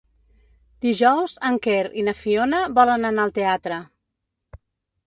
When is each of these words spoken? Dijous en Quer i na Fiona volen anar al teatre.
Dijous 0.85 1.35
en 1.51 1.59
Quer 1.67 1.83
i 2.01 2.07
na 2.09 2.17
Fiona 2.23 2.63
volen 2.81 3.07
anar 3.13 3.29
al 3.29 3.37
teatre. 3.39 3.83